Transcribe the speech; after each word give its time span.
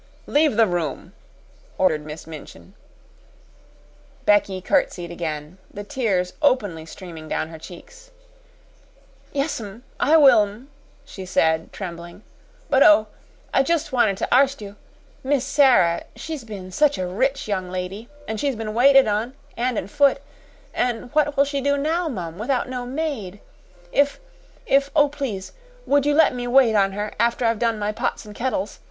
"Leave 0.25 0.57
the 0.57 0.65
room!" 0.65 1.13
ordered 1.77 2.03
Miss 2.03 2.25
Minchin. 2.25 2.73
Becky 4.25 4.59
curtsied 4.59 5.11
again, 5.11 5.59
the 5.71 5.83
tears 5.83 6.33
openly 6.41 6.87
streaming 6.87 7.29
down 7.29 7.49
her 7.49 7.59
cheeks. 7.59 8.09
"Yes, 9.31 9.61
'm; 9.61 9.83
I 9.99 10.17
will, 10.17 10.41
'm," 10.41 10.71
she 11.05 11.23
said, 11.23 11.71
trembling; 11.71 12.23
"but 12.67 12.81
oh, 12.81 13.09
I 13.53 13.61
just 13.61 13.91
wanted 13.91 14.17
to 14.17 14.35
arst 14.35 14.59
you: 14.59 14.75
Miss 15.23 15.45
Sara 15.45 16.05
she's 16.15 16.43
been 16.45 16.71
such 16.71 16.97
a 16.97 17.05
rich 17.05 17.47
young 17.47 17.69
lady, 17.69 18.09
an' 18.27 18.37
she's 18.37 18.55
been 18.55 18.73
waited 18.73 19.05
on, 19.07 19.35
'and 19.55 19.77
and 19.77 19.91
foot; 19.91 20.19
an' 20.73 21.11
what 21.13 21.37
will 21.37 21.45
she 21.45 21.61
do 21.61 21.77
now, 21.77 22.07
mum, 22.09 22.39
without 22.39 22.67
no 22.67 22.87
maid? 22.87 23.39
If 23.91 24.19
if, 24.65 24.89
oh 24.95 25.09
please, 25.09 25.51
would 25.85 26.07
you 26.07 26.15
let 26.15 26.33
me 26.33 26.47
wait 26.47 26.73
on 26.73 26.93
her 26.93 27.13
after 27.19 27.45
I've 27.45 27.59
done 27.59 27.77
my 27.77 27.91
pots 27.91 28.25
an' 28.25 28.33
kettles? 28.33 28.79